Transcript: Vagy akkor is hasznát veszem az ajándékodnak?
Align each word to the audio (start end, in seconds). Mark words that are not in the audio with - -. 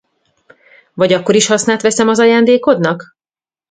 Vagy 0.93 1.13
akkor 1.13 1.35
is 1.35 1.47
hasznát 1.47 1.81
veszem 1.81 2.07
az 2.07 2.19
ajándékodnak? 2.19 3.15